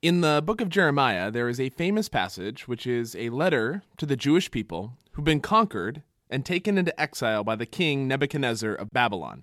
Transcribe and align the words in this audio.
In 0.00 0.20
the 0.20 0.40
book 0.46 0.60
of 0.60 0.68
Jeremiah, 0.68 1.28
there 1.28 1.48
is 1.48 1.58
a 1.58 1.70
famous 1.70 2.08
passage 2.08 2.68
which 2.68 2.86
is 2.86 3.16
a 3.16 3.30
letter 3.30 3.82
to 3.96 4.06
the 4.06 4.14
Jewish 4.14 4.48
people 4.48 4.92
who've 5.10 5.24
been 5.24 5.40
conquered 5.40 6.04
and 6.30 6.46
taken 6.46 6.78
into 6.78 6.98
exile 7.00 7.42
by 7.42 7.56
the 7.56 7.66
king 7.66 8.06
Nebuchadnezzar 8.06 8.72
of 8.72 8.92
Babylon. 8.92 9.42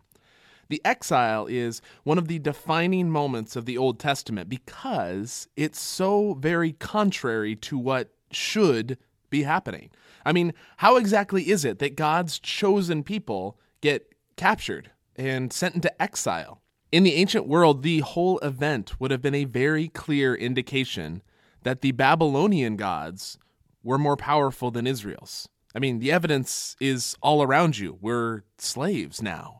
The 0.69 0.81
exile 0.85 1.45
is 1.47 1.81
one 2.05 2.17
of 2.17 2.29
the 2.29 2.39
defining 2.39 3.09
moments 3.09 3.57
of 3.57 3.65
the 3.65 3.77
Old 3.77 3.99
Testament 3.99 4.47
because 4.47 5.49
it's 5.57 5.81
so 5.81 6.35
very 6.35 6.71
contrary 6.71 7.57
to 7.57 7.77
what 7.77 8.13
should 8.31 8.97
be 9.29 9.43
happening. 9.43 9.89
I 10.25 10.31
mean, 10.31 10.53
how 10.77 10.95
exactly 10.95 11.49
is 11.49 11.65
it 11.65 11.79
that 11.79 11.97
God's 11.97 12.39
chosen 12.39 13.03
people 13.03 13.59
get 13.81 14.15
captured 14.37 14.91
and 15.17 15.51
sent 15.51 15.75
into 15.75 16.01
exile? 16.01 16.61
In 16.95 17.03
the 17.03 17.15
ancient 17.15 17.45
world, 17.45 17.83
the 17.83 17.99
whole 17.99 18.39
event 18.39 19.01
would 19.01 19.11
have 19.11 19.21
been 19.21 19.35
a 19.35 19.43
very 19.43 19.89
clear 19.89 20.33
indication 20.33 21.21
that 21.63 21.81
the 21.81 21.91
Babylonian 21.91 22.77
gods 22.77 23.37
were 23.83 23.97
more 23.97 24.15
powerful 24.15 24.71
than 24.71 24.87
Israel's. 24.87 25.49
I 25.75 25.79
mean, 25.79 25.99
the 25.99 26.13
evidence 26.13 26.77
is 26.79 27.17
all 27.21 27.43
around 27.43 27.77
you. 27.77 27.97
We're 27.99 28.43
slaves 28.57 29.21
now. 29.21 29.59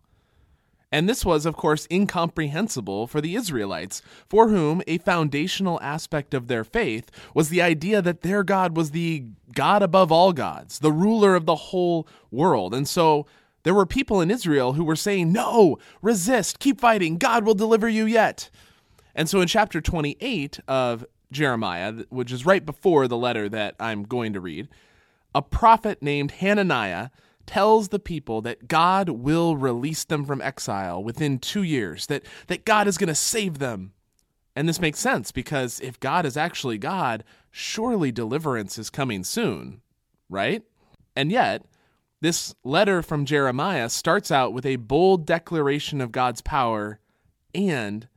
And 0.94 1.10
this 1.10 1.26
was, 1.26 1.46
of 1.46 1.58
course, 1.58 1.90
incomprehensible 1.92 3.06
for 3.06 3.20
the 3.20 3.36
Israelites, 3.36 4.02
for 4.30 4.48
whom 4.48 4.82
a 4.88 5.00
foundational 5.00 5.78
aspect 5.82 6.34
of 6.34 6.48
their 6.48 6.64
faith 6.64 7.12
was 7.34 7.50
the 7.50 7.62
idea 7.62 8.02
that 8.02 8.22
their 8.22 8.46
God 8.46 8.78
was 8.78 8.92
the 8.92 9.26
God 9.54 9.84
above 9.84 10.10
all 10.10 10.32
gods, 10.32 10.80
the 10.80 10.90
ruler 10.90 11.36
of 11.36 11.46
the 11.46 11.56
whole 11.56 12.08
world. 12.32 12.74
And 12.74 12.88
so 12.88 13.26
there 13.66 13.74
were 13.74 13.88
people 13.88 14.22
in 14.22 14.30
Israel 14.30 14.74
who 14.74 14.84
were 14.84 14.96
saying, 14.96 15.34
No, 15.34 15.78
resist, 16.02 16.60
keep 16.60 16.80
fighting, 16.80 17.18
God 17.18 17.46
will 17.46 17.56
deliver 17.56 17.90
you 17.90 18.06
yet. 18.06 18.50
And 19.16 19.28
so 19.28 19.42
in 19.42 19.48
chapter 19.48 19.82
28 19.82 20.60
of 20.68 21.04
Jeremiah, 21.32 22.04
which 22.10 22.32
is 22.32 22.46
right 22.46 22.64
before 22.64 23.08
the 23.08 23.18
letter 23.18 23.50
that 23.50 23.76
I'm 23.80 24.04
going 24.04 24.34
to 24.34 24.40
read, 24.40 24.70
a 25.34 25.42
prophet 25.42 26.04
named 26.04 26.32
Hananiah 26.32 27.10
tells 27.48 27.88
the 27.90 28.00
people 28.00 28.40
that 28.42 28.68
God 28.68 29.10
will 29.10 29.58
release 29.58 30.04
them 30.04 30.26
from 30.26 30.42
exile 30.42 31.04
within 31.04 31.40
two 31.40 31.64
years, 31.64 32.06
that, 32.06 32.24
that 32.48 32.66
God 32.66 32.88
is 32.88 33.00
going 33.00 33.08
to 33.08 33.16
save 33.16 33.58
them. 33.58 33.94
And 34.56 34.70
this 34.70 34.80
makes 34.80 35.00
sense 35.00 35.32
because 35.32 35.80
if 35.80 36.00
God 36.00 36.26
is 36.26 36.38
actually 36.38 36.78
God, 36.78 37.24
surely 37.50 38.12
deliverance 38.12 38.78
is 38.78 38.92
coming 38.92 39.24
soon, 39.24 39.82
right? 40.30 40.62
And 41.16 41.32
yet, 41.32 41.66
this 42.22 42.56
letter 42.64 43.02
from 43.02 43.26
Jeremiah 43.26 43.90
starts 43.90 44.32
out 44.32 44.54
with 44.54 44.66
a 44.66 44.78
bold 44.78 45.26
declaration 45.26 46.02
of 46.02 46.12
God's 46.12 46.42
power 46.42 47.00
and 47.54 48.08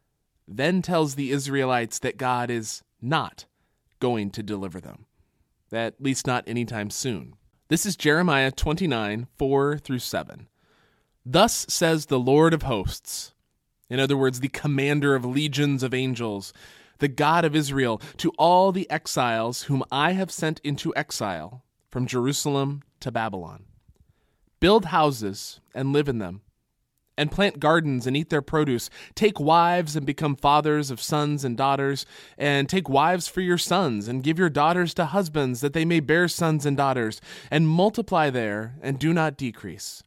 then 0.46 0.82
tells 0.82 1.14
the 1.14 1.30
Israelites 1.30 1.98
that 1.98 2.16
God 2.16 2.50
is 2.50 2.82
not 3.02 3.44
going 4.00 4.30
to 4.30 4.42
deliver 4.42 4.80
them, 4.80 5.06
at 5.72 6.00
least 6.00 6.26
not 6.26 6.44
anytime 6.46 6.90
soon. 6.90 7.34
This 7.68 7.84
is 7.84 7.96
Jeremiah 7.96 8.50
29 8.50 9.26
4 9.36 9.78
through 9.78 9.98
7. 9.98 10.48
Thus 11.26 11.66
says 11.68 12.06
the 12.06 12.18
Lord 12.18 12.54
of 12.54 12.62
hosts, 12.62 13.34
in 13.90 14.00
other 14.00 14.16
words, 14.16 14.40
the 14.40 14.48
commander 14.48 15.14
of 15.14 15.24
legions 15.24 15.82
of 15.82 15.92
angels, 15.92 16.52
the 16.98 17.08
God 17.08 17.44
of 17.44 17.54
Israel, 17.54 18.00
to 18.18 18.30
all 18.38 18.72
the 18.72 18.90
exiles 18.90 19.64
whom 19.64 19.84
I 19.90 20.12
have 20.12 20.30
sent 20.30 20.60
into 20.60 20.94
exile 20.96 21.62
from 21.90 22.06
Jerusalem 22.06 22.82
to 23.00 23.10
Babylon. 23.10 23.64
Build 24.60 24.86
houses 24.86 25.60
and 25.74 25.92
live 25.92 26.08
in 26.08 26.18
them 26.18 26.42
and 27.18 27.32
plant 27.32 27.58
gardens 27.58 28.06
and 28.06 28.16
eat 28.16 28.30
their 28.30 28.40
produce. 28.40 28.88
Take 29.16 29.40
wives 29.40 29.96
and 29.96 30.06
become 30.06 30.36
fathers 30.36 30.90
of 30.90 31.02
sons 31.02 31.44
and 31.44 31.56
daughters, 31.56 32.06
and 32.38 32.68
take 32.68 32.88
wives 32.88 33.26
for 33.26 33.40
your 33.40 33.58
sons, 33.58 34.06
and 34.06 34.22
give 34.22 34.38
your 34.38 34.48
daughters 34.48 34.94
to 34.94 35.06
husbands, 35.06 35.60
that 35.60 35.72
they 35.72 35.84
may 35.84 35.98
bear 35.98 36.28
sons 36.28 36.64
and 36.64 36.76
daughters, 36.76 37.20
and 37.50 37.68
multiply 37.68 38.30
there, 38.30 38.76
and 38.80 39.00
do 39.00 39.12
not 39.12 39.36
decrease. 39.36 40.02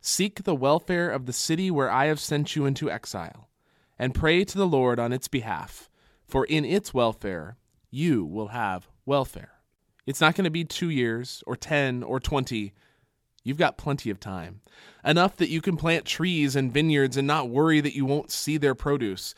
Seek 0.00 0.44
the 0.44 0.54
welfare 0.54 1.10
of 1.10 1.26
the 1.26 1.32
city 1.32 1.70
where 1.70 1.90
I 1.90 2.06
have 2.06 2.20
sent 2.20 2.56
you 2.56 2.64
into 2.64 2.90
exile, 2.90 3.50
and 3.98 4.14
pray 4.14 4.42
to 4.42 4.56
the 4.56 4.66
Lord 4.66 4.98
on 4.98 5.12
its 5.12 5.28
behalf, 5.28 5.90
for 6.26 6.46
in 6.46 6.64
its 6.64 6.94
welfare 6.94 7.58
you 7.90 8.24
will 8.24 8.48
have 8.48 8.88
welfare. 9.04 9.52
It's 10.06 10.22
not 10.22 10.34
going 10.34 10.44
to 10.44 10.50
be 10.50 10.64
two 10.64 10.88
years, 10.88 11.44
or 11.46 11.54
ten, 11.54 12.02
or 12.02 12.18
twenty 12.18 12.72
You've 13.46 13.56
got 13.56 13.78
plenty 13.78 14.10
of 14.10 14.18
time. 14.18 14.60
Enough 15.04 15.36
that 15.36 15.50
you 15.50 15.60
can 15.60 15.76
plant 15.76 16.04
trees 16.04 16.56
and 16.56 16.72
vineyards 16.72 17.16
and 17.16 17.28
not 17.28 17.48
worry 17.48 17.80
that 17.80 17.94
you 17.94 18.04
won't 18.04 18.32
see 18.32 18.56
their 18.56 18.74
produce. 18.74 19.36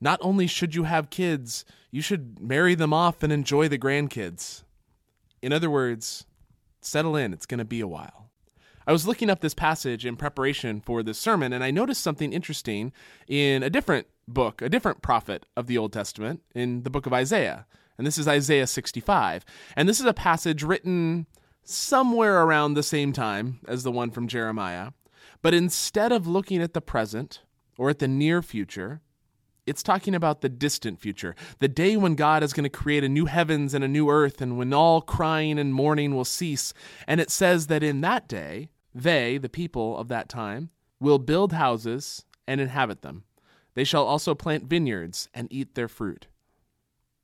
Not 0.00 0.18
only 0.22 0.48
should 0.48 0.74
you 0.74 0.82
have 0.82 1.08
kids, 1.08 1.64
you 1.92 2.02
should 2.02 2.40
marry 2.40 2.74
them 2.74 2.92
off 2.92 3.22
and 3.22 3.32
enjoy 3.32 3.68
the 3.68 3.78
grandkids. 3.78 4.64
In 5.40 5.52
other 5.52 5.70
words, 5.70 6.26
settle 6.80 7.14
in, 7.14 7.32
it's 7.32 7.46
going 7.46 7.58
to 7.58 7.64
be 7.64 7.78
a 7.78 7.86
while. 7.86 8.28
I 8.88 8.92
was 8.92 9.06
looking 9.06 9.30
up 9.30 9.38
this 9.38 9.54
passage 9.54 10.04
in 10.04 10.16
preparation 10.16 10.80
for 10.80 11.04
this 11.04 11.20
sermon, 11.20 11.52
and 11.52 11.62
I 11.62 11.70
noticed 11.70 12.02
something 12.02 12.32
interesting 12.32 12.92
in 13.28 13.62
a 13.62 13.70
different 13.70 14.08
book, 14.26 14.62
a 14.62 14.68
different 14.68 15.00
prophet 15.00 15.46
of 15.56 15.68
the 15.68 15.78
Old 15.78 15.92
Testament, 15.92 16.42
in 16.56 16.82
the 16.82 16.90
book 16.90 17.06
of 17.06 17.12
Isaiah. 17.12 17.66
And 17.96 18.04
this 18.04 18.18
is 18.18 18.26
Isaiah 18.26 18.66
65. 18.66 19.44
And 19.76 19.88
this 19.88 20.00
is 20.00 20.06
a 20.06 20.12
passage 20.12 20.64
written 20.64 21.26
somewhere 21.64 22.42
around 22.42 22.74
the 22.74 22.82
same 22.82 23.12
time 23.12 23.60
as 23.66 23.82
the 23.82 23.92
one 23.92 24.10
from 24.10 24.28
Jeremiah. 24.28 24.90
But 25.42 25.54
instead 25.54 26.12
of 26.12 26.26
looking 26.26 26.62
at 26.62 26.74
the 26.74 26.80
present 26.80 27.40
or 27.76 27.90
at 27.90 27.98
the 27.98 28.08
near 28.08 28.42
future, 28.42 29.00
it's 29.66 29.82
talking 29.82 30.14
about 30.14 30.40
the 30.40 30.48
distant 30.48 31.00
future, 31.00 31.34
the 31.58 31.68
day 31.68 31.96
when 31.96 32.14
God 32.14 32.42
is 32.42 32.52
going 32.52 32.64
to 32.64 32.70
create 32.70 33.04
a 33.04 33.08
new 33.08 33.26
heavens 33.26 33.72
and 33.72 33.82
a 33.82 33.88
new 33.88 34.10
earth, 34.10 34.40
and 34.40 34.58
when 34.58 34.72
all 34.74 35.00
crying 35.00 35.58
and 35.58 35.72
mourning 35.72 36.14
will 36.14 36.24
cease. 36.24 36.74
And 37.06 37.20
it 37.20 37.30
says 37.30 37.68
that 37.68 37.82
in 37.82 38.02
that 38.02 38.28
day, 38.28 38.68
they, 38.94 39.38
the 39.38 39.48
people 39.48 39.96
of 39.96 40.08
that 40.08 40.28
time, 40.28 40.70
will 41.00 41.18
build 41.18 41.52
houses 41.52 42.24
and 42.46 42.60
inhabit 42.60 43.02
them. 43.02 43.24
They 43.74 43.84
shall 43.84 44.04
also 44.04 44.34
plant 44.34 44.64
vineyards 44.64 45.28
and 45.34 45.48
eat 45.50 45.74
their 45.74 45.88
fruit. 45.88 46.26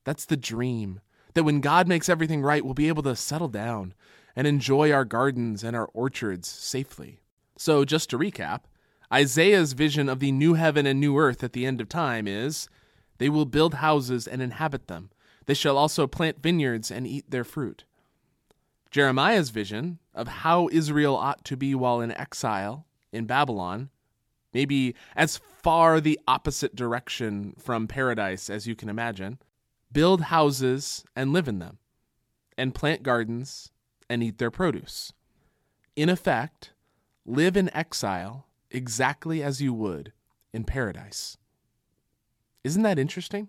That's 0.04 0.24
the 0.24 0.36
dream. 0.36 1.00
That 1.34 1.44
when 1.44 1.60
God 1.60 1.86
makes 1.86 2.08
everything 2.08 2.42
right, 2.42 2.64
we'll 2.64 2.74
be 2.74 2.88
able 2.88 3.04
to 3.04 3.14
settle 3.14 3.48
down 3.48 3.94
and 4.40 4.46
enjoy 4.46 4.90
our 4.90 5.04
gardens 5.04 5.62
and 5.62 5.76
our 5.76 5.90
orchards 5.92 6.48
safely. 6.48 7.20
So, 7.58 7.84
just 7.84 8.08
to 8.08 8.18
recap, 8.18 8.60
Isaiah's 9.12 9.74
vision 9.74 10.08
of 10.08 10.18
the 10.18 10.32
new 10.32 10.54
heaven 10.54 10.86
and 10.86 10.98
new 10.98 11.18
earth 11.18 11.44
at 11.44 11.52
the 11.52 11.66
end 11.66 11.78
of 11.78 11.90
time 11.90 12.26
is 12.26 12.66
they 13.18 13.28
will 13.28 13.44
build 13.44 13.74
houses 13.74 14.26
and 14.26 14.40
inhabit 14.40 14.86
them. 14.86 15.10
They 15.44 15.52
shall 15.52 15.76
also 15.76 16.06
plant 16.06 16.42
vineyards 16.42 16.90
and 16.90 17.06
eat 17.06 17.30
their 17.30 17.44
fruit. 17.44 17.84
Jeremiah's 18.90 19.50
vision 19.50 19.98
of 20.14 20.26
how 20.26 20.70
Israel 20.72 21.16
ought 21.16 21.44
to 21.44 21.54
be 21.54 21.74
while 21.74 22.00
in 22.00 22.10
exile 22.10 22.86
in 23.12 23.26
Babylon, 23.26 23.90
maybe 24.54 24.94
as 25.14 25.36
far 25.36 26.00
the 26.00 26.18
opposite 26.26 26.74
direction 26.74 27.52
from 27.58 27.86
paradise 27.86 28.48
as 28.48 28.66
you 28.66 28.74
can 28.74 28.88
imagine, 28.88 29.38
build 29.92 30.22
houses 30.22 31.04
and 31.14 31.30
live 31.34 31.46
in 31.46 31.58
them, 31.58 31.76
and 32.56 32.74
plant 32.74 33.02
gardens 33.02 33.70
and 34.10 34.24
eat 34.24 34.38
their 34.38 34.50
produce. 34.50 35.12
In 35.94 36.08
effect, 36.08 36.72
live 37.24 37.56
in 37.56 37.74
exile 37.74 38.46
exactly 38.70 39.40
as 39.42 39.62
you 39.62 39.72
would 39.72 40.12
in 40.52 40.64
paradise. 40.64 41.38
Isn't 42.64 42.82
that 42.82 42.98
interesting? 42.98 43.48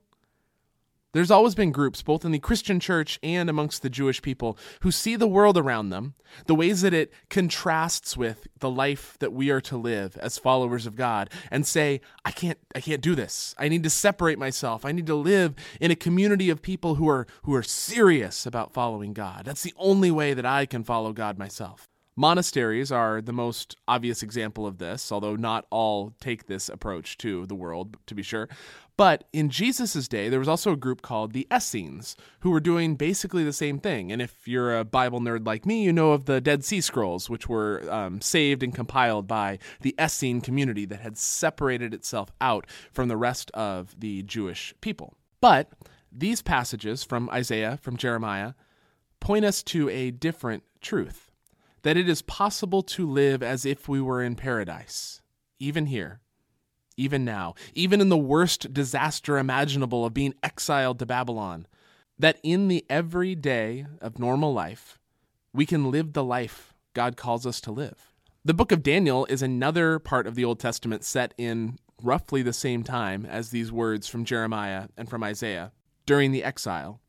There's 1.13 1.31
always 1.31 1.55
been 1.55 1.71
groups, 1.71 2.01
both 2.01 2.23
in 2.23 2.31
the 2.31 2.39
Christian 2.39 2.79
church 2.79 3.19
and 3.21 3.49
amongst 3.49 3.81
the 3.81 3.89
Jewish 3.89 4.21
people, 4.21 4.57
who 4.81 4.91
see 4.91 5.17
the 5.17 5.27
world 5.27 5.57
around 5.57 5.89
them, 5.89 6.13
the 6.45 6.55
ways 6.55 6.81
that 6.81 6.93
it 6.93 7.11
contrasts 7.29 8.15
with 8.15 8.47
the 8.59 8.69
life 8.69 9.17
that 9.19 9.33
we 9.33 9.49
are 9.49 9.59
to 9.61 9.77
live 9.77 10.17
as 10.17 10.37
followers 10.37 10.85
of 10.85 10.95
God, 10.95 11.29
and 11.49 11.67
say, 11.67 11.99
I 12.23 12.31
can't, 12.31 12.57
I 12.73 12.79
can't 12.79 13.01
do 13.01 13.13
this. 13.13 13.53
I 13.57 13.67
need 13.67 13.83
to 13.83 13.89
separate 13.89 14.39
myself. 14.39 14.85
I 14.85 14.93
need 14.93 15.07
to 15.07 15.15
live 15.15 15.53
in 15.81 15.91
a 15.91 15.95
community 15.95 16.49
of 16.49 16.61
people 16.61 16.95
who 16.95 17.09
are, 17.09 17.27
who 17.43 17.53
are 17.55 17.63
serious 17.63 18.45
about 18.45 18.71
following 18.71 19.11
God. 19.11 19.43
That's 19.43 19.63
the 19.63 19.73
only 19.75 20.11
way 20.11 20.33
that 20.33 20.45
I 20.45 20.65
can 20.65 20.85
follow 20.85 21.11
God 21.11 21.37
myself. 21.37 21.90
Monasteries 22.15 22.91
are 22.91 23.21
the 23.21 23.31
most 23.31 23.77
obvious 23.87 24.21
example 24.21 24.67
of 24.67 24.79
this, 24.79 25.11
although 25.11 25.35
not 25.35 25.65
all 25.69 26.13
take 26.19 26.45
this 26.45 26.67
approach 26.67 27.17
to 27.19 27.45
the 27.45 27.55
world, 27.55 27.95
to 28.05 28.13
be 28.13 28.21
sure. 28.21 28.49
But 28.97 29.23
in 29.31 29.49
Jesus' 29.49 30.07
day, 30.09 30.27
there 30.27 30.37
was 30.37 30.49
also 30.49 30.73
a 30.73 30.77
group 30.77 31.01
called 31.01 31.31
the 31.31 31.47
Essenes, 31.51 32.17
who 32.41 32.51
were 32.51 32.59
doing 32.59 32.95
basically 32.95 33.43
the 33.43 33.53
same 33.53 33.79
thing. 33.79 34.11
And 34.11 34.21
if 34.21 34.47
you're 34.47 34.77
a 34.77 34.83
Bible 34.83 35.21
nerd 35.21 35.47
like 35.47 35.65
me, 35.65 35.83
you 35.83 35.93
know 35.93 36.11
of 36.11 36.25
the 36.25 36.41
Dead 36.41 36.65
Sea 36.65 36.81
Scrolls, 36.81 37.29
which 37.29 37.47
were 37.47 37.89
um, 37.89 38.19
saved 38.19 38.61
and 38.61 38.75
compiled 38.75 39.25
by 39.25 39.57
the 39.79 39.95
Essene 39.97 40.41
community 40.41 40.85
that 40.85 40.99
had 40.99 41.17
separated 41.17 41.93
itself 41.93 42.31
out 42.41 42.67
from 42.91 43.07
the 43.07 43.17
rest 43.17 43.49
of 43.51 43.97
the 43.99 44.21
Jewish 44.23 44.75
people. 44.81 45.15
But 45.39 45.71
these 46.11 46.41
passages 46.41 47.03
from 47.03 47.29
Isaiah, 47.29 47.79
from 47.81 47.95
Jeremiah, 47.95 48.53
point 49.21 49.45
us 49.45 49.63
to 49.63 49.89
a 49.89 50.11
different 50.11 50.63
truth 50.81 51.30
that 51.83 51.97
it 51.97 52.07
is 52.07 52.21
possible 52.21 52.83
to 52.83 53.09
live 53.09 53.41
as 53.41 53.65
if 53.65 53.87
we 53.87 54.01
were 54.01 54.21
in 54.21 54.35
paradise, 54.35 55.21
even 55.59 55.87
here, 55.87 56.21
even 56.97 57.25
now, 57.25 57.55
even 57.73 58.01
in 58.01 58.09
the 58.09 58.17
worst 58.17 58.73
disaster 58.73 59.37
imaginable 59.37 60.05
of 60.05 60.13
being 60.13 60.33
exiled 60.43 60.99
to 60.99 61.05
Babylon, 61.05 61.67
that 62.19 62.39
in 62.43 62.67
the 62.67 62.85
everyday 62.89 63.85
of 63.99 64.19
normal 64.19 64.53
life, 64.53 64.99
we 65.53 65.65
can 65.65 65.91
live 65.91 66.13
the 66.13 66.23
life 66.23 66.73
God 66.93 67.17
calls 67.17 67.45
us 67.45 67.61
to 67.61 67.71
live. 67.71 68.13
The 68.43 68.53
book 68.53 68.71
of 68.71 68.83
Daniel 68.83 69.25
is 69.25 69.41
another 69.41 69.99
part 69.99 70.27
of 70.27 70.35
the 70.35 70.45
Old 70.45 70.59
Testament 70.59 71.03
set 71.03 71.33
in 71.37 71.77
roughly 72.01 72.41
the 72.41 72.53
same 72.53 72.83
time 72.83 73.25
as 73.25 73.49
these 73.49 73.71
words 73.71 74.07
from 74.07 74.25
Jeremiah 74.25 74.87
and 74.97 75.09
from 75.09 75.23
Isaiah 75.23 75.71
during 76.05 76.31
the 76.31 76.43
exile. 76.43 76.99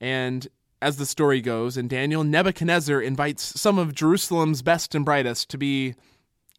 And 0.00 0.46
as 0.84 0.98
the 0.98 1.06
story 1.06 1.40
goes, 1.40 1.78
in 1.78 1.88
Daniel, 1.88 2.22
Nebuchadnezzar 2.22 3.00
invites 3.00 3.58
some 3.58 3.78
of 3.78 3.94
Jerusalem's 3.94 4.60
best 4.60 4.94
and 4.94 5.02
brightest 5.02 5.48
to 5.48 5.56
be 5.56 5.94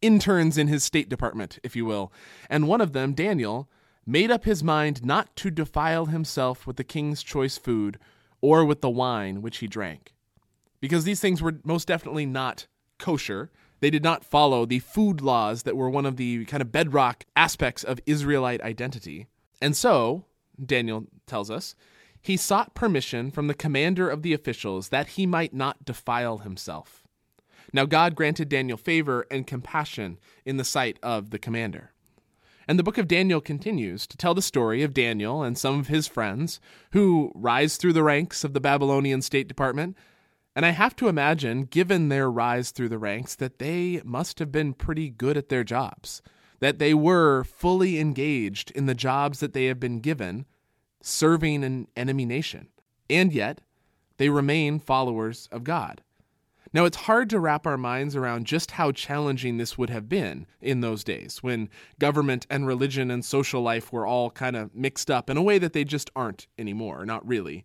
interns 0.02 0.58
in 0.58 0.66
his 0.66 0.82
state 0.82 1.08
department, 1.08 1.60
if 1.62 1.76
you 1.76 1.84
will. 1.84 2.12
And 2.50 2.66
one 2.66 2.80
of 2.80 2.92
them, 2.92 3.14
Daniel, 3.14 3.70
made 4.04 4.32
up 4.32 4.44
his 4.44 4.64
mind 4.64 5.04
not 5.04 5.36
to 5.36 5.52
defile 5.52 6.06
himself 6.06 6.66
with 6.66 6.74
the 6.74 6.82
king's 6.82 7.22
choice 7.22 7.56
food 7.56 8.00
or 8.40 8.64
with 8.64 8.80
the 8.80 8.90
wine 8.90 9.42
which 9.42 9.58
he 9.58 9.68
drank. 9.68 10.12
Because 10.80 11.04
these 11.04 11.20
things 11.20 11.40
were 11.40 11.60
most 11.62 11.86
definitely 11.86 12.26
not 12.26 12.66
kosher. 12.98 13.52
They 13.78 13.90
did 13.90 14.02
not 14.02 14.24
follow 14.24 14.66
the 14.66 14.80
food 14.80 15.20
laws 15.20 15.62
that 15.62 15.76
were 15.76 15.88
one 15.88 16.04
of 16.04 16.16
the 16.16 16.46
kind 16.46 16.62
of 16.62 16.72
bedrock 16.72 17.24
aspects 17.36 17.84
of 17.84 18.00
Israelite 18.06 18.60
identity. 18.62 19.28
And 19.62 19.76
so, 19.76 20.24
Daniel 20.60 21.04
tells 21.28 21.48
us, 21.48 21.76
he 22.26 22.36
sought 22.36 22.74
permission 22.74 23.30
from 23.30 23.46
the 23.46 23.54
commander 23.54 24.08
of 24.08 24.22
the 24.22 24.32
officials 24.32 24.88
that 24.88 25.10
he 25.10 25.26
might 25.26 25.54
not 25.54 25.84
defile 25.84 26.38
himself. 26.38 27.04
Now 27.72 27.84
God 27.84 28.16
granted 28.16 28.48
Daniel 28.48 28.76
favor 28.76 29.26
and 29.30 29.46
compassion 29.46 30.18
in 30.44 30.56
the 30.56 30.64
sight 30.64 30.98
of 31.04 31.30
the 31.30 31.38
commander. 31.38 31.92
And 32.66 32.80
the 32.80 32.82
book 32.82 32.98
of 32.98 33.06
Daniel 33.06 33.40
continues 33.40 34.08
to 34.08 34.16
tell 34.16 34.34
the 34.34 34.42
story 34.42 34.82
of 34.82 34.92
Daniel 34.92 35.44
and 35.44 35.56
some 35.56 35.78
of 35.78 35.86
his 35.86 36.08
friends 36.08 36.58
who 36.90 37.30
rise 37.32 37.76
through 37.76 37.92
the 37.92 38.02
ranks 38.02 38.42
of 38.42 38.54
the 38.54 38.60
Babylonian 38.60 39.22
State 39.22 39.46
Department. 39.46 39.96
And 40.56 40.66
I 40.66 40.70
have 40.70 40.96
to 40.96 41.06
imagine, 41.06 41.62
given 41.62 42.08
their 42.08 42.28
rise 42.28 42.72
through 42.72 42.88
the 42.88 42.98
ranks, 42.98 43.36
that 43.36 43.60
they 43.60 44.00
must 44.04 44.40
have 44.40 44.50
been 44.50 44.74
pretty 44.74 45.10
good 45.10 45.36
at 45.36 45.48
their 45.48 45.62
jobs, 45.62 46.22
that 46.58 46.80
they 46.80 46.92
were 46.92 47.44
fully 47.44 48.00
engaged 48.00 48.72
in 48.72 48.86
the 48.86 48.94
jobs 48.94 49.38
that 49.38 49.52
they 49.52 49.66
have 49.66 49.78
been 49.78 50.00
given, 50.00 50.44
serving 51.06 51.62
an 51.62 51.86
enemy 51.96 52.24
nation. 52.24 52.68
And 53.08 53.32
yet, 53.32 53.60
they 54.16 54.28
remain 54.28 54.80
followers 54.80 55.48
of 55.52 55.62
God. 55.62 56.02
Now, 56.72 56.84
it's 56.84 56.96
hard 56.96 57.30
to 57.30 57.38
wrap 57.38 57.66
our 57.66 57.78
minds 57.78 58.16
around 58.16 58.46
just 58.46 58.72
how 58.72 58.90
challenging 58.90 59.56
this 59.56 59.78
would 59.78 59.88
have 59.88 60.08
been 60.08 60.46
in 60.60 60.80
those 60.80 61.04
days 61.04 61.42
when 61.42 61.70
government 61.98 62.46
and 62.50 62.66
religion 62.66 63.10
and 63.10 63.24
social 63.24 63.62
life 63.62 63.92
were 63.92 64.06
all 64.06 64.30
kind 64.30 64.56
of 64.56 64.74
mixed 64.74 65.10
up 65.10 65.30
in 65.30 65.36
a 65.36 65.42
way 65.42 65.58
that 65.58 65.72
they 65.72 65.84
just 65.84 66.10
aren't 66.16 66.48
anymore, 66.58 67.06
not 67.06 67.26
really. 67.26 67.64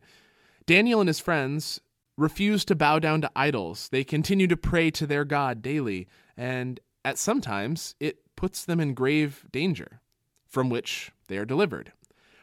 Daniel 0.68 1.02
and 1.02 1.10
his 1.10 1.20
friends 1.20 1.82
refuse 2.18 2.64
to 2.66 2.76
bow 2.76 3.00
down 3.00 3.22
to 3.22 3.32
idols. 3.36 3.90
They 3.90 4.04
continue 4.04 4.48
to 4.48 4.56
pray 4.56 4.92
to 4.92 5.08
their 5.08 5.26
God 5.26 5.64
daily, 5.64 6.08
and 6.38 6.80
at 7.04 7.18
sometimes 7.18 7.96
it 8.00 8.20
puts 8.36 8.64
them 8.64 8.80
in 8.80 8.94
grave 8.94 9.46
danger, 9.52 10.00
from 10.48 10.70
which 10.70 11.12
they 11.28 11.38
are 11.38 11.46
delivered. 11.46 11.92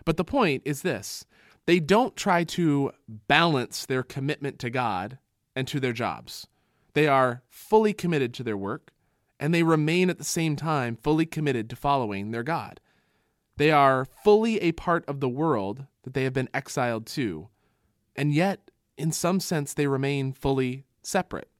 But 0.08 0.16
the 0.16 0.25
point 0.25 0.62
is 0.64 0.81
this 0.81 1.26
they 1.66 1.81
don't 1.81 2.16
try 2.16 2.43
to 2.43 2.93
balance 3.06 3.84
their 3.84 4.02
commitment 4.02 4.58
to 4.60 4.70
God 4.70 5.19
and 5.55 5.69
to 5.69 5.78
their 5.78 5.93
jobs. 5.93 6.46
They 6.94 7.06
are 7.06 7.43
fully 7.50 7.93
committed 7.93 8.32
to 8.32 8.43
their 8.43 8.56
work, 8.56 8.94
and 9.38 9.52
they 9.52 9.62
remain 9.62 10.08
at 10.08 10.16
the 10.16 10.25
same 10.25 10.56
time 10.56 10.96
fully 10.96 11.26
committed 11.26 11.69
to 11.69 11.76
following 11.76 12.31
their 12.31 12.43
God. 12.43 12.81
They 13.58 13.70
are 13.70 14.06
fully 14.06 14.58
a 14.62 14.72
part 14.72 15.05
of 15.06 15.20
the 15.20 15.28
world 15.28 15.84
that 16.05 16.14
they 16.14 16.25
have 16.25 16.32
been 16.32 16.49
exiled 16.55 17.05
to, 17.08 17.49
and 18.16 18.32
yet, 18.32 18.70
in 18.96 19.12
some 19.12 19.40
sense, 19.40 19.75
they 19.75 19.88
remain 19.88 20.32
fully 20.32 20.87
separate. 21.02 21.50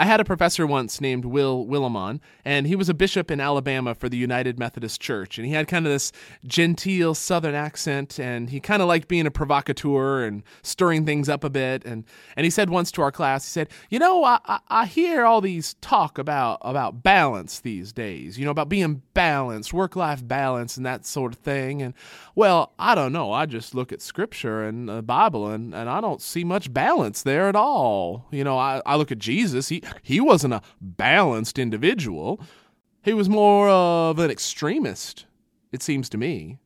I 0.00 0.04
had 0.04 0.18
a 0.18 0.24
professor 0.24 0.66
once 0.66 0.98
named 0.98 1.26
Will 1.26 1.66
Willimon, 1.66 2.20
and 2.42 2.66
he 2.66 2.74
was 2.74 2.88
a 2.88 2.94
bishop 2.94 3.30
in 3.30 3.38
Alabama 3.38 3.94
for 3.94 4.08
the 4.08 4.16
United 4.16 4.58
Methodist 4.58 4.98
Church. 4.98 5.36
And 5.36 5.46
he 5.46 5.52
had 5.52 5.68
kind 5.68 5.84
of 5.84 5.92
this 5.92 6.10
genteel 6.46 7.14
Southern 7.14 7.54
accent, 7.54 8.18
and 8.18 8.48
he 8.48 8.60
kind 8.60 8.80
of 8.80 8.88
liked 8.88 9.08
being 9.08 9.26
a 9.26 9.30
provocateur 9.30 10.24
and 10.24 10.42
stirring 10.62 11.04
things 11.04 11.28
up 11.28 11.44
a 11.44 11.50
bit. 11.50 11.84
And, 11.84 12.04
and 12.34 12.44
he 12.44 12.50
said 12.50 12.70
once 12.70 12.90
to 12.92 13.02
our 13.02 13.12
class, 13.12 13.44
he 13.44 13.50
said, 13.50 13.68
You 13.90 13.98
know, 13.98 14.24
I, 14.24 14.38
I, 14.46 14.60
I 14.70 14.86
hear 14.86 15.26
all 15.26 15.42
these 15.42 15.74
talk 15.82 16.16
about, 16.16 16.60
about 16.62 17.02
balance 17.02 17.60
these 17.60 17.92
days, 17.92 18.38
you 18.38 18.46
know, 18.46 18.52
about 18.52 18.70
being 18.70 19.02
balanced, 19.12 19.74
work 19.74 19.96
life 19.96 20.26
balance, 20.26 20.78
and 20.78 20.86
that 20.86 21.04
sort 21.04 21.34
of 21.34 21.40
thing. 21.40 21.82
And, 21.82 21.92
well, 22.34 22.72
I 22.78 22.94
don't 22.94 23.12
know. 23.12 23.34
I 23.34 23.44
just 23.44 23.74
look 23.74 23.92
at 23.92 24.00
scripture 24.00 24.64
and 24.64 24.88
the 24.88 25.02
Bible, 25.02 25.48
and, 25.48 25.74
and 25.74 25.90
I 25.90 26.00
don't 26.00 26.22
see 26.22 26.42
much 26.42 26.72
balance 26.72 27.22
there 27.22 27.50
at 27.50 27.54
all. 27.54 28.24
You 28.30 28.44
know, 28.44 28.56
I, 28.56 28.80
I 28.86 28.96
look 28.96 29.12
at 29.12 29.18
Jesus, 29.18 29.68
he 29.68 29.82
he 30.02 30.20
wasn't 30.20 30.54
a 30.54 30.62
balanced 30.80 31.58
individual. 31.58 32.40
He 33.02 33.14
was 33.14 33.28
more 33.28 33.68
of 33.68 34.18
an 34.18 34.30
extremist, 34.30 35.26
it 35.72 35.82
seems 35.82 36.08
to 36.10 36.18
me. 36.18 36.58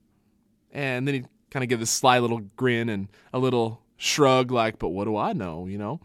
And 0.72 1.06
then 1.06 1.14
he 1.14 1.24
kind 1.50 1.62
of 1.62 1.68
give 1.68 1.80
this 1.80 1.90
sly 1.90 2.18
little 2.18 2.40
grin 2.56 2.88
and 2.88 3.08
a 3.32 3.38
little 3.38 3.80
shrug, 3.96 4.50
like, 4.50 4.78
but 4.78 4.88
what 4.88 5.04
do 5.04 5.16
I 5.16 5.32
know, 5.32 5.66
you 5.66 5.78
know? 5.78 6.00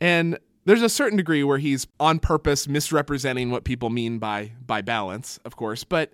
And 0.00 0.38
there's 0.64 0.82
a 0.82 0.88
certain 0.88 1.16
degree 1.16 1.42
where 1.42 1.58
he's 1.58 1.86
on 1.98 2.18
purpose 2.18 2.68
misrepresenting 2.68 3.50
what 3.50 3.64
people 3.64 3.88
mean 3.88 4.18
by 4.18 4.52
by 4.66 4.82
balance, 4.82 5.40
of 5.46 5.56
course, 5.56 5.82
but 5.82 6.12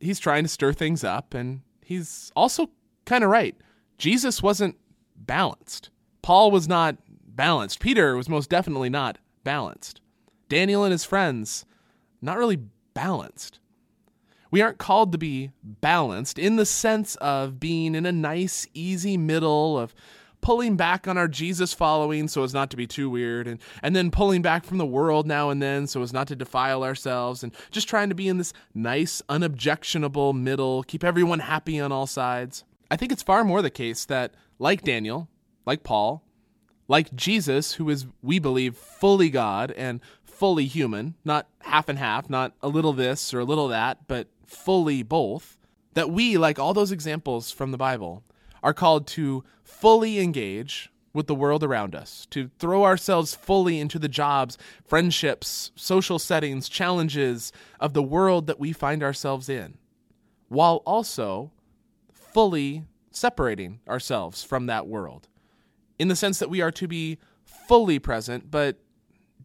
he's 0.00 0.18
trying 0.18 0.42
to 0.44 0.48
stir 0.48 0.74
things 0.74 1.02
up 1.02 1.32
and 1.32 1.62
he's 1.82 2.30
also 2.36 2.68
kind 3.06 3.24
of 3.24 3.30
right. 3.30 3.56
Jesus 3.96 4.42
wasn't 4.42 4.76
balanced. 5.16 5.88
Paul 6.20 6.50
was 6.50 6.68
not 6.68 6.96
balanced. 7.36 7.80
Peter 7.80 8.16
was 8.16 8.28
most 8.28 8.50
definitely 8.50 8.88
not 8.88 9.18
balanced. 9.44 10.00
Daniel 10.48 10.84
and 10.84 10.92
his 10.92 11.04
friends, 11.04 11.64
not 12.22 12.38
really 12.38 12.58
balanced. 12.94 13.58
We 14.50 14.62
aren't 14.62 14.78
called 14.78 15.12
to 15.12 15.18
be 15.18 15.50
balanced 15.62 16.38
in 16.38 16.56
the 16.56 16.66
sense 16.66 17.16
of 17.16 17.60
being 17.60 17.94
in 17.94 18.06
a 18.06 18.12
nice, 18.12 18.66
easy 18.74 19.16
middle 19.16 19.78
of 19.78 19.94
pulling 20.40 20.76
back 20.76 21.08
on 21.08 21.18
our 21.18 21.26
Jesus 21.26 21.74
following 21.74 22.28
so 22.28 22.44
as 22.44 22.54
not 22.54 22.70
to 22.70 22.76
be 22.76 22.86
too 22.86 23.10
weird, 23.10 23.48
and, 23.48 23.58
and 23.82 23.96
then 23.96 24.12
pulling 24.12 24.42
back 24.42 24.64
from 24.64 24.78
the 24.78 24.86
world 24.86 25.26
now 25.26 25.50
and 25.50 25.60
then 25.60 25.88
so 25.88 26.02
as 26.02 26.12
not 26.12 26.28
to 26.28 26.36
defile 26.36 26.84
ourselves, 26.84 27.42
and 27.42 27.52
just 27.72 27.88
trying 27.88 28.08
to 28.08 28.14
be 28.14 28.28
in 28.28 28.38
this 28.38 28.52
nice, 28.72 29.20
unobjectionable 29.28 30.32
middle, 30.32 30.84
keep 30.84 31.02
everyone 31.02 31.40
happy 31.40 31.80
on 31.80 31.90
all 31.90 32.06
sides. 32.06 32.62
I 32.90 32.96
think 32.96 33.10
it's 33.10 33.22
far 33.24 33.42
more 33.42 33.60
the 33.60 33.70
case 33.70 34.04
that, 34.04 34.34
like 34.60 34.82
Daniel, 34.82 35.28
like 35.66 35.82
Paul, 35.82 36.22
like 36.88 37.14
Jesus, 37.14 37.74
who 37.74 37.90
is, 37.90 38.06
we 38.22 38.38
believe, 38.38 38.76
fully 38.76 39.30
God 39.30 39.72
and 39.72 40.00
fully 40.24 40.66
human, 40.66 41.14
not 41.24 41.48
half 41.60 41.88
and 41.88 41.98
half, 41.98 42.28
not 42.28 42.52
a 42.62 42.68
little 42.68 42.92
this 42.92 43.32
or 43.32 43.40
a 43.40 43.44
little 43.44 43.68
that, 43.68 44.06
but 44.06 44.28
fully 44.44 45.02
both, 45.02 45.56
that 45.94 46.10
we, 46.10 46.36
like 46.36 46.58
all 46.58 46.74
those 46.74 46.92
examples 46.92 47.50
from 47.50 47.70
the 47.70 47.78
Bible, 47.78 48.22
are 48.62 48.74
called 48.74 49.06
to 49.06 49.44
fully 49.64 50.20
engage 50.20 50.90
with 51.12 51.26
the 51.26 51.34
world 51.34 51.64
around 51.64 51.94
us, 51.94 52.26
to 52.30 52.50
throw 52.58 52.84
ourselves 52.84 53.34
fully 53.34 53.80
into 53.80 53.98
the 53.98 54.08
jobs, 54.08 54.58
friendships, 54.84 55.72
social 55.74 56.18
settings, 56.18 56.68
challenges 56.68 57.52
of 57.80 57.94
the 57.94 58.02
world 58.02 58.46
that 58.46 58.60
we 58.60 58.72
find 58.72 59.02
ourselves 59.02 59.48
in, 59.48 59.78
while 60.48 60.82
also 60.84 61.50
fully 62.12 62.84
separating 63.10 63.80
ourselves 63.88 64.42
from 64.44 64.66
that 64.66 64.86
world 64.86 65.26
in 65.98 66.08
the 66.08 66.16
sense 66.16 66.38
that 66.38 66.50
we 66.50 66.60
are 66.60 66.70
to 66.72 66.88
be 66.88 67.18
fully 67.44 67.98
present, 67.98 68.50
but 68.50 68.78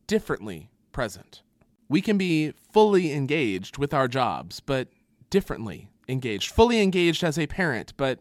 differently 0.07 0.69
present. 0.91 1.41
We 1.87 2.01
can 2.01 2.17
be 2.17 2.53
fully 2.71 3.13
engaged 3.13 3.77
with 3.77 3.93
our 3.93 4.07
jobs, 4.07 4.59
but 4.59 4.89
differently 5.29 5.89
engaged. 6.07 6.51
Fully 6.51 6.81
engaged 6.81 7.23
as 7.23 7.37
a 7.37 7.47
parent, 7.47 7.93
but 7.97 8.19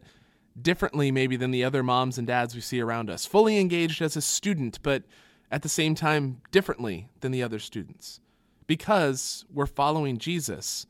differently 0.59 1.11
maybe 1.11 1.35
than 1.35 1.51
the 1.51 1.63
other 1.63 1.83
moms 1.83 2.17
and 2.17 2.27
dads 2.27 2.55
we 2.55 2.61
see 2.61 2.81
around 2.81 3.09
us. 3.09 3.25
Fully 3.25 3.57
engaged 3.57 4.01
as 4.01 4.15
a 4.15 4.21
student, 4.21 4.79
but 4.83 5.03
at 5.51 5.61
the 5.61 5.69
same 5.69 5.95
time 5.95 6.41
differently 6.51 7.09
than 7.21 7.31
the 7.31 7.43
other 7.43 7.59
students. 7.59 8.19
Because 8.67 9.45
we're 9.51 9.65
following 9.65 10.17
Jesus 10.17 10.85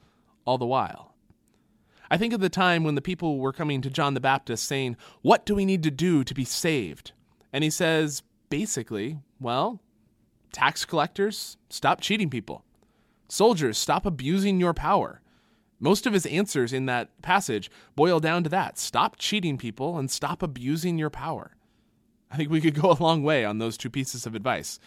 all 0.46 0.58
the 0.58 0.66
while. 0.66 1.16
I 2.10 2.18
think 2.18 2.34
of 2.34 2.42
the 2.42 2.50
time 2.50 2.84
when 2.84 2.96
the 2.96 3.02
people 3.02 3.40
were 3.40 3.54
coming 3.54 3.82
to 3.82 3.90
John 3.90 4.14
the 4.14 4.20
Baptist 4.20 4.66
saying, 4.66 4.98
What 5.22 5.46
do 5.46 5.56
we 5.56 5.66
need 5.66 5.84
to 5.84 5.92
do 5.92 6.24
to 6.24 6.34
be 6.34 6.44
saved? 6.44 7.14
And 7.54 7.64
he 7.64 7.70
says, 7.70 8.24
basically, 8.50 9.20
well, 9.40 9.82
tax 10.52 10.86
collectors, 10.86 11.58
stop 11.70 12.02
cheating 12.02 12.30
people. 12.30 12.64
Soldiers, 13.28 13.78
stop 13.78 14.06
abusing 14.06 14.60
your 14.60 14.74
power. 14.74 15.22
Most 15.80 16.06
of 16.06 16.14
his 16.14 16.26
answers 16.28 16.74
in 16.74 16.86
that 16.86 17.22
passage 17.22 17.72
boil 17.96 18.20
down 18.20 18.44
to 18.44 18.50
that 18.50 18.78
stop 18.78 19.16
cheating 19.18 19.58
people 19.58 19.98
and 19.98 20.12
stop 20.12 20.44
abusing 20.44 20.98
your 20.98 21.10
power. 21.10 21.56
I 22.30 22.38
think 22.38 22.50
we 22.50 22.62
could 22.62 22.76
go 22.80 22.92
a 22.92 23.02
long 23.02 23.24
way 23.24 23.44
on 23.44 23.58
those 23.58 23.78
two 23.78 23.90
pieces 23.90 24.26
of 24.26 24.36
advice. 24.36 24.80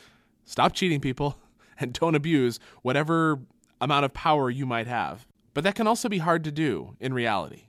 Stop 0.45 0.73
cheating 0.73 1.01
people 1.01 1.39
and 1.81 1.93
don't 1.93 2.15
abuse 2.15 2.61
whatever 2.83 3.41
amount 3.81 4.05
of 4.05 4.15
power 4.15 4.51
you 4.51 4.67
might 4.67 4.87
have. 4.87 5.27
But 5.53 5.65
that 5.65 5.75
can 5.75 5.87
also 5.87 6.09
be 6.09 6.19
hard 6.19 6.45
to 6.45 6.53
do 6.53 6.97
in 7.01 7.13
reality. 7.13 7.65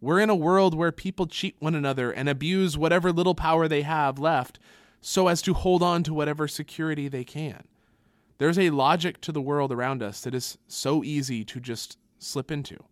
We're 0.00 0.20
in 0.20 0.30
a 0.30 0.34
world 0.34 0.74
where 0.74 0.92
people 0.92 1.26
cheat 1.26 1.56
one 1.58 1.74
another 1.74 2.10
and 2.10 2.28
abuse 2.28 2.76
whatever 2.76 3.12
little 3.12 3.34
power 3.34 3.68
they 3.68 3.82
have 3.82 4.18
left 4.18 4.58
so 5.00 5.28
as 5.28 5.42
to 5.42 5.54
hold 5.54 5.82
on 5.82 6.02
to 6.02 6.14
whatever 6.14 6.48
security 6.48 7.08
they 7.08 7.24
can. 7.24 7.64
There's 8.38 8.58
a 8.58 8.70
logic 8.70 9.20
to 9.22 9.32
the 9.32 9.40
world 9.40 9.70
around 9.70 10.02
us 10.02 10.20
that 10.22 10.34
is 10.34 10.58
so 10.66 11.04
easy 11.04 11.44
to 11.44 11.60
just 11.60 11.98
slip 12.18 12.50
into, 12.50 12.82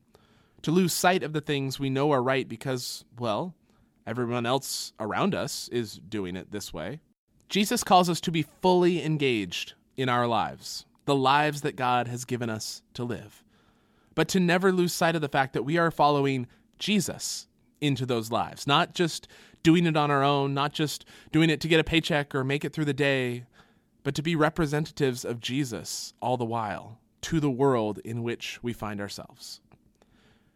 to 0.62 0.70
lose 0.70 0.92
sight 0.92 1.22
of 1.22 1.32
the 1.32 1.40
things 1.40 1.80
we 1.80 1.90
know 1.90 2.12
are 2.12 2.22
right 2.22 2.48
because, 2.48 3.04
well, 3.18 3.54
everyone 4.06 4.46
else 4.46 4.92
around 5.00 5.34
us 5.34 5.68
is 5.68 6.00
doing 6.08 6.36
it 6.36 6.52
this 6.52 6.72
way. 6.72 7.00
Jesus 7.48 7.84
calls 7.84 8.08
us 8.08 8.20
to 8.22 8.30
be 8.30 8.46
fully 8.62 9.04
engaged 9.04 9.74
in 9.96 10.08
our 10.08 10.26
lives, 10.26 10.86
the 11.04 11.14
lives 11.14 11.62
that 11.62 11.76
God 11.76 12.08
has 12.08 12.24
given 12.24 12.48
us 12.48 12.82
to 12.94 13.04
live, 13.04 13.44
but 14.14 14.28
to 14.28 14.40
never 14.40 14.72
lose 14.72 14.92
sight 14.92 15.14
of 15.14 15.20
the 15.20 15.28
fact 15.28 15.52
that 15.52 15.64
we 15.64 15.76
are 15.76 15.90
following 15.90 16.46
Jesus 16.78 17.46
into 17.80 18.06
those 18.06 18.30
lives, 18.30 18.66
not 18.66 18.94
just 18.94 19.28
doing 19.62 19.86
it 19.86 19.96
on 19.96 20.10
our 20.10 20.22
own, 20.22 20.54
not 20.54 20.72
just 20.72 21.04
doing 21.30 21.50
it 21.50 21.60
to 21.60 21.68
get 21.68 21.80
a 21.80 21.84
paycheck 21.84 22.34
or 22.34 22.44
make 22.44 22.64
it 22.64 22.72
through 22.72 22.84
the 22.84 22.92
day, 22.92 23.44
but 24.02 24.14
to 24.14 24.22
be 24.22 24.34
representatives 24.34 25.24
of 25.24 25.40
Jesus 25.40 26.12
all 26.20 26.36
the 26.36 26.44
while 26.44 26.98
to 27.22 27.40
the 27.40 27.50
world 27.50 27.98
in 28.04 28.22
which 28.22 28.62
we 28.62 28.72
find 28.72 29.00
ourselves. 29.00 29.60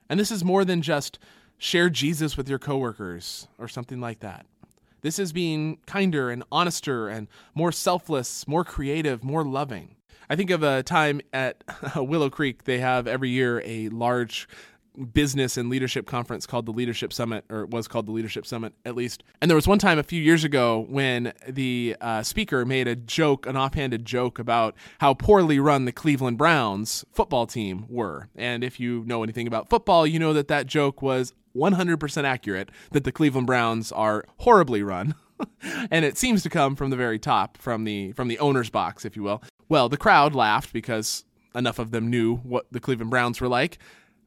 And 0.08 0.18
this 0.18 0.30
is 0.30 0.44
more 0.44 0.64
than 0.64 0.82
just 0.82 1.18
share 1.58 1.88
Jesus 1.88 2.36
with 2.36 2.48
your 2.48 2.58
coworkers 2.58 3.48
or 3.58 3.68
something 3.68 4.00
like 4.00 4.20
that. 4.20 4.46
This 5.02 5.18
is 5.18 5.32
being 5.32 5.78
kinder 5.86 6.30
and 6.30 6.42
honester 6.50 7.08
and 7.08 7.28
more 7.54 7.70
selfless, 7.70 8.48
more 8.48 8.64
creative, 8.64 9.22
more 9.22 9.44
loving. 9.44 9.96
I 10.28 10.34
think 10.34 10.50
of 10.50 10.64
a 10.64 10.82
time 10.82 11.20
at 11.32 11.62
Willow 11.96 12.30
Creek, 12.30 12.64
they 12.64 12.78
have 12.78 13.06
every 13.06 13.30
year 13.30 13.62
a 13.64 13.88
large 13.90 14.48
business 15.12 15.56
and 15.56 15.68
leadership 15.68 16.06
conference 16.06 16.46
called 16.46 16.66
the 16.66 16.72
Leadership 16.72 17.12
Summit, 17.12 17.44
or 17.50 17.62
it 17.62 17.70
was 17.70 17.88
called 17.88 18.06
the 18.06 18.12
Leadership 18.12 18.46
Summit 18.46 18.72
at 18.84 18.96
least. 18.96 19.22
And 19.40 19.50
there 19.50 19.56
was 19.56 19.68
one 19.68 19.78
time 19.78 19.98
a 19.98 20.02
few 20.02 20.20
years 20.20 20.44
ago 20.44 20.86
when 20.88 21.32
the 21.48 21.96
uh, 22.00 22.22
speaker 22.22 22.64
made 22.64 22.88
a 22.88 22.96
joke, 22.96 23.46
an 23.46 23.56
offhanded 23.56 24.04
joke 24.04 24.38
about 24.38 24.74
how 24.98 25.14
poorly 25.14 25.58
run 25.58 25.84
the 25.84 25.92
Cleveland 25.92 26.38
Browns 26.38 27.04
football 27.12 27.46
team 27.46 27.86
were. 27.88 28.28
And 28.34 28.64
if 28.64 28.80
you 28.80 29.04
know 29.06 29.22
anything 29.22 29.46
about 29.46 29.68
football, 29.68 30.06
you 30.06 30.18
know 30.18 30.32
that 30.32 30.48
that 30.48 30.66
joke 30.66 31.02
was 31.02 31.32
100% 31.56 32.24
accurate, 32.24 32.70
that 32.92 33.04
the 33.04 33.12
Cleveland 33.12 33.46
Browns 33.46 33.92
are 33.92 34.24
horribly 34.38 34.82
run. 34.82 35.14
and 35.90 36.04
it 36.04 36.16
seems 36.16 36.42
to 36.42 36.48
come 36.48 36.76
from 36.76 36.90
the 36.90 36.96
very 36.96 37.18
top, 37.18 37.58
from 37.58 37.84
the 37.84 38.12
from 38.12 38.28
the 38.28 38.38
owner's 38.38 38.70
box, 38.70 39.04
if 39.04 39.16
you 39.16 39.22
will. 39.22 39.42
Well, 39.68 39.88
the 39.88 39.96
crowd 39.96 40.34
laughed 40.34 40.72
because 40.72 41.24
enough 41.54 41.78
of 41.78 41.90
them 41.90 42.08
knew 42.08 42.36
what 42.36 42.66
the 42.70 42.80
Cleveland 42.80 43.10
Browns 43.10 43.40
were 43.40 43.48
like. 43.48 43.78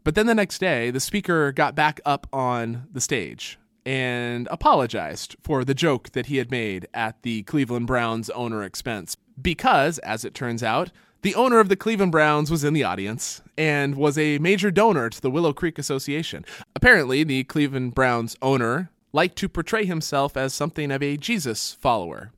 But 0.09 0.15
then 0.15 0.25
the 0.25 0.33
next 0.33 0.57
day, 0.57 0.89
the 0.89 0.99
speaker 0.99 1.51
got 1.51 1.75
back 1.75 2.01
up 2.03 2.25
on 2.33 2.87
the 2.91 2.99
stage 2.99 3.59
and 3.85 4.47
apologized 4.49 5.35
for 5.43 5.63
the 5.63 5.75
joke 5.75 6.13
that 6.13 6.25
he 6.25 6.37
had 6.37 6.49
made 6.49 6.87
at 6.95 7.21
the 7.21 7.43
Cleveland 7.43 7.85
Browns 7.85 8.31
owner 8.31 8.63
expense. 8.63 9.17
Because, 9.39 9.99
as 9.99 10.25
it 10.25 10.33
turns 10.33 10.63
out, 10.63 10.89
the 11.21 11.35
owner 11.35 11.59
of 11.59 11.69
the 11.69 11.75
Cleveland 11.75 12.11
Browns 12.11 12.49
was 12.49 12.63
in 12.63 12.73
the 12.73 12.83
audience 12.83 13.43
and 13.55 13.93
was 13.93 14.17
a 14.17 14.39
major 14.39 14.71
donor 14.71 15.11
to 15.11 15.21
the 15.21 15.29
Willow 15.29 15.53
Creek 15.53 15.77
Association. 15.77 16.43
Apparently, 16.75 17.23
the 17.23 17.43
Cleveland 17.43 17.93
Browns 17.93 18.35
owner 18.41 18.89
liked 19.13 19.37
to 19.37 19.47
portray 19.47 19.85
himself 19.85 20.35
as 20.35 20.55
something 20.55 20.89
of 20.89 21.03
a 21.03 21.17
Jesus 21.17 21.73
follower, 21.73 22.31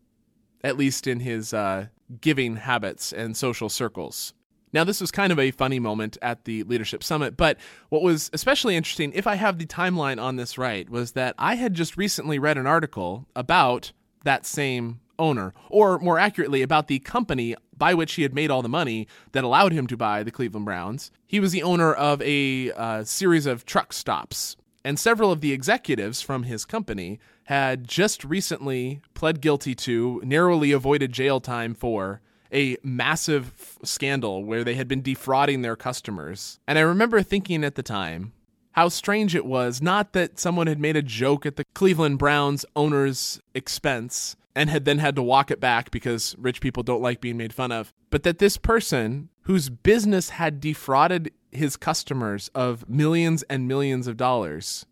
at 0.61 0.75
least 0.75 1.07
in 1.07 1.21
his 1.21 1.53
uh, 1.53 1.85
giving 2.19 2.57
habits 2.57 3.13
and 3.13 3.37
social 3.37 3.69
circles. 3.69 4.33
Now, 4.73 4.83
this 4.83 5.01
was 5.01 5.11
kind 5.11 5.31
of 5.31 5.39
a 5.39 5.51
funny 5.51 5.79
moment 5.79 6.17
at 6.21 6.45
the 6.45 6.63
Leadership 6.63 7.03
Summit, 7.03 7.35
but 7.35 7.57
what 7.89 8.01
was 8.01 8.29
especially 8.33 8.75
interesting, 8.75 9.11
if 9.13 9.27
I 9.27 9.35
have 9.35 9.57
the 9.57 9.65
timeline 9.65 10.21
on 10.21 10.37
this 10.37 10.57
right, 10.57 10.89
was 10.89 11.11
that 11.13 11.35
I 11.37 11.55
had 11.55 11.73
just 11.73 11.97
recently 11.97 12.39
read 12.39 12.57
an 12.57 12.67
article 12.67 13.27
about 13.35 13.91
that 14.23 14.45
same 14.45 14.99
owner, 15.19 15.53
or 15.69 15.99
more 15.99 16.17
accurately, 16.17 16.61
about 16.61 16.87
the 16.87 16.99
company 16.99 17.55
by 17.77 17.93
which 17.93 18.13
he 18.13 18.21
had 18.21 18.33
made 18.33 18.51
all 18.51 18.61
the 18.61 18.69
money 18.69 19.07
that 19.31 19.43
allowed 19.43 19.71
him 19.71 19.87
to 19.87 19.97
buy 19.97 20.23
the 20.23 20.31
Cleveland 20.31 20.65
Browns. 20.65 21.11
He 21.27 21.39
was 21.39 21.51
the 21.51 21.63
owner 21.63 21.93
of 21.93 22.21
a 22.21 22.71
uh, 22.71 23.03
series 23.03 23.45
of 23.45 23.65
truck 23.65 23.93
stops, 23.93 24.55
and 24.83 24.99
several 24.99 25.31
of 25.31 25.41
the 25.41 25.51
executives 25.51 26.21
from 26.21 26.43
his 26.43 26.65
company 26.65 27.19
had 27.45 27.87
just 27.87 28.23
recently 28.23 29.01
pled 29.13 29.41
guilty 29.41 29.75
to, 29.75 30.21
narrowly 30.23 30.71
avoided 30.71 31.11
jail 31.11 31.39
time 31.39 31.73
for 31.73 32.21
a 32.53 32.77
massive 32.83 33.77
scandal 33.83 34.43
where 34.43 34.63
they 34.63 34.75
had 34.75 34.87
been 34.87 35.01
defrauding 35.01 35.61
their 35.61 35.75
customers. 35.75 36.59
And 36.67 36.77
I 36.77 36.81
remember 36.81 37.21
thinking 37.21 37.63
at 37.63 37.75
the 37.75 37.83
time 37.83 38.33
how 38.73 38.89
strange 38.89 39.35
it 39.35 39.45
was 39.45 39.81
not 39.81 40.13
that 40.13 40.39
someone 40.39 40.67
had 40.67 40.79
made 40.79 40.95
a 40.95 41.01
joke 41.01 41.45
at 41.45 41.55
the 41.55 41.65
Cleveland 41.73 42.19
Browns 42.19 42.65
owner's 42.75 43.39
expense 43.53 44.35
and 44.55 44.69
had 44.69 44.85
then 44.85 44.99
had 44.99 45.15
to 45.15 45.23
walk 45.23 45.51
it 45.51 45.59
back 45.59 45.91
because 45.91 46.35
rich 46.37 46.61
people 46.61 46.83
don't 46.83 47.01
like 47.01 47.21
being 47.21 47.37
made 47.37 47.53
fun 47.53 47.71
of, 47.71 47.93
but 48.09 48.23
that 48.23 48.39
this 48.39 48.57
person 48.57 49.29
whose 49.43 49.69
business 49.69 50.29
had 50.31 50.59
defrauded 50.59 51.31
his 51.51 51.77
customers 51.77 52.49
of 52.53 52.87
millions 52.87 53.43
and 53.43 53.67
millions 53.67 54.07
of 54.07 54.17
dollars 54.17 54.85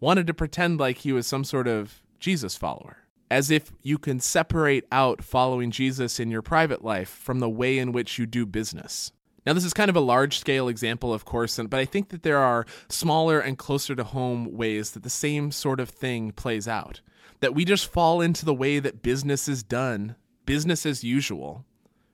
wanted 0.00 0.26
to 0.26 0.34
pretend 0.34 0.78
like 0.78 0.98
he 0.98 1.12
was 1.12 1.26
some 1.26 1.44
sort 1.44 1.68
of 1.68 2.02
Jesus 2.18 2.56
follower 2.56 2.98
as 3.32 3.50
if 3.50 3.72
you 3.80 3.96
can 3.96 4.20
separate 4.20 4.84
out 4.92 5.24
following 5.24 5.70
Jesus 5.70 6.20
in 6.20 6.30
your 6.30 6.42
private 6.42 6.84
life 6.84 7.08
from 7.08 7.38
the 7.38 7.48
way 7.48 7.78
in 7.78 7.90
which 7.90 8.18
you 8.18 8.26
do 8.26 8.44
business. 8.44 9.10
Now, 9.46 9.54
this 9.54 9.64
is 9.64 9.72
kind 9.72 9.88
of 9.88 9.96
a 9.96 10.00
large 10.00 10.38
scale 10.38 10.68
example, 10.68 11.14
of 11.14 11.24
course, 11.24 11.56
but 11.56 11.80
I 11.80 11.86
think 11.86 12.10
that 12.10 12.24
there 12.24 12.36
are 12.36 12.66
smaller 12.90 13.40
and 13.40 13.56
closer 13.56 13.94
to 13.94 14.04
home 14.04 14.52
ways 14.52 14.90
that 14.90 15.02
the 15.02 15.08
same 15.08 15.50
sort 15.50 15.80
of 15.80 15.88
thing 15.88 16.32
plays 16.32 16.68
out. 16.68 17.00
That 17.40 17.54
we 17.54 17.64
just 17.64 17.90
fall 17.90 18.20
into 18.20 18.44
the 18.44 18.52
way 18.52 18.78
that 18.80 19.02
business 19.02 19.48
is 19.48 19.62
done, 19.62 20.14
business 20.44 20.84
as 20.84 21.02
usual, 21.02 21.64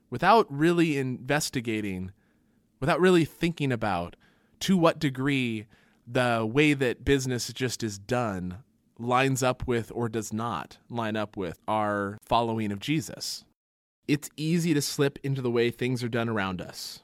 without 0.09 0.47
really 0.49 0.97
investigating, 0.97 2.13
without 2.79 3.01
really 3.01 3.25
thinking 3.25 3.73
about 3.73 4.15
to 4.61 4.77
what 4.77 4.99
degree 4.99 5.65
the 6.07 6.49
way 6.49 6.73
that 6.73 7.03
business 7.03 7.51
just 7.51 7.83
is 7.83 7.99
done 7.99 8.63
lines 8.99 9.41
up 9.41 9.65
with 9.65 9.91
or 9.95 10.09
does 10.09 10.33
not 10.33 10.77
line 10.89 11.15
up 11.15 11.37
with 11.37 11.59
our 11.67 12.17
following 12.21 12.71
of 12.71 12.79
Jesus. 12.79 13.45
It's 14.07 14.29
easy 14.35 14.73
to 14.73 14.81
slip 14.81 15.19
into 15.23 15.41
the 15.41 15.51
way 15.51 15.71
things 15.71 16.03
are 16.03 16.09
done 16.09 16.29
around 16.29 16.61
us. 16.61 17.01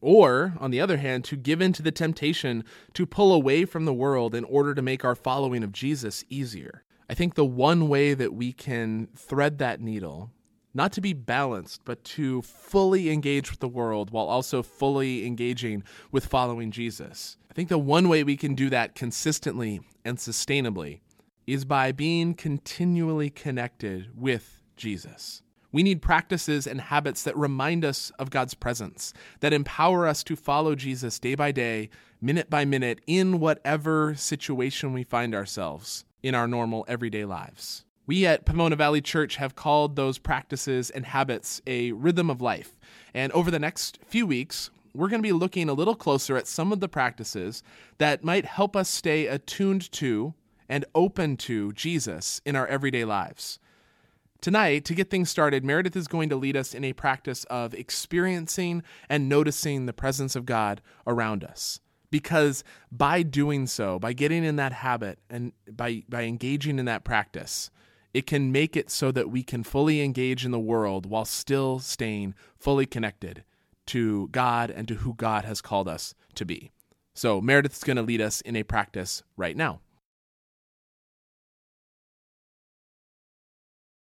Or, 0.00 0.54
on 0.60 0.70
the 0.70 0.80
other 0.80 0.98
hand, 0.98 1.24
to 1.24 1.36
give 1.36 1.62
in 1.62 1.72
to 1.74 1.82
the 1.82 1.90
temptation 1.90 2.64
to 2.92 3.06
pull 3.06 3.32
away 3.32 3.64
from 3.64 3.86
the 3.86 3.94
world 3.94 4.34
in 4.34 4.44
order 4.44 4.74
to 4.74 4.82
make 4.82 5.04
our 5.04 5.14
following 5.14 5.62
of 5.62 5.72
Jesus 5.72 6.24
easier. 6.28 6.84
I 7.08 7.14
think 7.14 7.34
the 7.34 7.44
one 7.44 7.88
way 7.88 8.12
that 8.12 8.34
we 8.34 8.52
can 8.52 9.08
thread 9.16 9.58
that 9.58 9.80
needle, 9.80 10.30
not 10.74 10.92
to 10.92 11.00
be 11.00 11.12
balanced, 11.12 11.82
but 11.84 12.04
to 12.04 12.42
fully 12.42 13.10
engage 13.10 13.50
with 13.50 13.60
the 13.60 13.68
world 13.68 14.10
while 14.10 14.26
also 14.26 14.62
fully 14.62 15.24
engaging 15.26 15.84
with 16.10 16.26
following 16.26 16.70
Jesus. 16.70 17.38
I 17.50 17.54
think 17.54 17.68
the 17.68 17.78
one 17.78 18.08
way 18.08 18.24
we 18.24 18.36
can 18.36 18.54
do 18.54 18.68
that 18.70 18.94
consistently 18.94 19.80
and 20.04 20.18
sustainably 20.18 21.00
is 21.46 21.64
by 21.64 21.92
being 21.92 22.34
continually 22.34 23.30
connected 23.30 24.08
with 24.16 24.62
Jesus. 24.76 25.42
We 25.72 25.82
need 25.82 26.02
practices 26.02 26.66
and 26.66 26.80
habits 26.80 27.24
that 27.24 27.36
remind 27.36 27.84
us 27.84 28.12
of 28.18 28.30
God's 28.30 28.54
presence, 28.54 29.12
that 29.40 29.52
empower 29.52 30.06
us 30.06 30.22
to 30.24 30.36
follow 30.36 30.76
Jesus 30.76 31.18
day 31.18 31.34
by 31.34 31.50
day, 31.50 31.90
minute 32.20 32.48
by 32.48 32.64
minute, 32.64 33.00
in 33.06 33.40
whatever 33.40 34.14
situation 34.14 34.92
we 34.92 35.02
find 35.02 35.34
ourselves 35.34 36.04
in 36.22 36.34
our 36.34 36.46
normal 36.46 36.84
everyday 36.86 37.24
lives. 37.24 37.84
We 38.06 38.24
at 38.24 38.44
Pomona 38.44 38.76
Valley 38.76 39.00
Church 39.00 39.36
have 39.36 39.56
called 39.56 39.96
those 39.96 40.18
practices 40.18 40.90
and 40.90 41.06
habits 41.06 41.60
a 41.66 41.90
rhythm 41.92 42.30
of 42.30 42.40
life. 42.40 42.78
And 43.12 43.32
over 43.32 43.50
the 43.50 43.58
next 43.58 43.98
few 44.06 44.26
weeks, 44.26 44.70
we're 44.94 45.08
going 45.08 45.22
to 45.22 45.26
be 45.26 45.32
looking 45.32 45.68
a 45.68 45.74
little 45.74 45.96
closer 45.96 46.36
at 46.36 46.46
some 46.46 46.72
of 46.72 46.80
the 46.80 46.88
practices 46.88 47.62
that 47.98 48.22
might 48.22 48.44
help 48.44 48.76
us 48.76 48.88
stay 48.88 49.26
attuned 49.26 49.90
to 49.92 50.34
and 50.68 50.84
open 50.94 51.36
to 51.38 51.72
Jesus 51.72 52.40
in 52.44 52.56
our 52.56 52.66
everyday 52.66 53.04
lives. 53.04 53.58
Tonight, 54.40 54.84
to 54.84 54.94
get 54.94 55.08
things 55.08 55.30
started, 55.30 55.64
Meredith 55.64 55.96
is 55.96 56.06
going 56.06 56.28
to 56.28 56.36
lead 56.36 56.56
us 56.56 56.74
in 56.74 56.84
a 56.84 56.92
practice 56.92 57.44
of 57.44 57.72
experiencing 57.72 58.82
and 59.08 59.28
noticing 59.28 59.86
the 59.86 59.94
presence 59.94 60.36
of 60.36 60.44
God 60.44 60.82
around 61.06 61.42
us. 61.42 61.80
Because 62.10 62.62
by 62.92 63.22
doing 63.22 63.66
so, 63.66 63.98
by 63.98 64.12
getting 64.12 64.44
in 64.44 64.56
that 64.56 64.72
habit 64.72 65.18
and 65.30 65.52
by, 65.70 66.02
by 66.08 66.24
engaging 66.24 66.78
in 66.78 66.84
that 66.84 67.04
practice, 67.04 67.70
it 68.12 68.26
can 68.26 68.52
make 68.52 68.76
it 68.76 68.90
so 68.90 69.10
that 69.10 69.30
we 69.30 69.42
can 69.42 69.64
fully 69.64 70.02
engage 70.02 70.44
in 70.44 70.50
the 70.50 70.60
world 70.60 71.06
while 71.06 71.24
still 71.24 71.78
staying 71.78 72.34
fully 72.58 72.86
connected 72.86 73.44
to 73.86 74.28
God 74.28 74.70
and 74.70 74.86
to 74.88 74.94
who 74.96 75.14
God 75.14 75.44
has 75.44 75.60
called 75.60 75.88
us 75.88 76.14
to 76.34 76.44
be. 76.44 76.70
So, 77.14 77.40
Meredith 77.40 77.74
is 77.76 77.84
going 77.84 77.96
to 77.96 78.02
lead 78.02 78.20
us 78.20 78.40
in 78.42 78.56
a 78.56 78.62
practice 78.62 79.22
right 79.36 79.56
now. 79.56 79.80